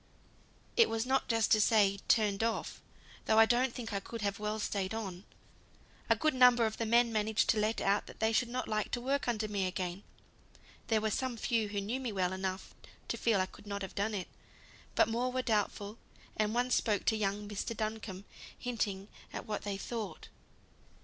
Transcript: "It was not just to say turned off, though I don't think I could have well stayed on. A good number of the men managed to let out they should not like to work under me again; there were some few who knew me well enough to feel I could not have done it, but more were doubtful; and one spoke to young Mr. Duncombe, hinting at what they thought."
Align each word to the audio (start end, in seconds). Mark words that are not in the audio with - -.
"It 0.75 0.89
was 0.89 1.05
not 1.05 1.27
just 1.27 1.51
to 1.51 1.61
say 1.61 1.99
turned 2.07 2.41
off, 2.41 2.81
though 3.25 3.37
I 3.37 3.45
don't 3.45 3.71
think 3.71 3.93
I 3.93 3.99
could 3.99 4.23
have 4.23 4.39
well 4.39 4.57
stayed 4.57 4.95
on. 4.95 5.25
A 6.09 6.15
good 6.15 6.33
number 6.33 6.65
of 6.65 6.77
the 6.77 6.87
men 6.87 7.13
managed 7.13 7.49
to 7.51 7.59
let 7.59 7.79
out 7.79 8.07
they 8.17 8.33
should 8.33 8.49
not 8.49 8.67
like 8.67 8.89
to 8.93 8.99
work 8.99 9.27
under 9.27 9.47
me 9.47 9.67
again; 9.67 10.01
there 10.87 11.01
were 11.01 11.11
some 11.11 11.37
few 11.37 11.67
who 11.69 11.79
knew 11.79 11.99
me 11.99 12.11
well 12.11 12.33
enough 12.33 12.73
to 13.09 13.15
feel 13.15 13.39
I 13.39 13.45
could 13.45 13.67
not 13.67 13.83
have 13.83 13.93
done 13.93 14.15
it, 14.15 14.27
but 14.95 15.07
more 15.07 15.31
were 15.31 15.43
doubtful; 15.43 15.99
and 16.35 16.55
one 16.55 16.71
spoke 16.71 17.05
to 17.05 17.15
young 17.15 17.47
Mr. 17.47 17.77
Duncombe, 17.77 18.25
hinting 18.57 19.07
at 19.31 19.45
what 19.45 19.61
they 19.61 19.77
thought." 19.77 20.29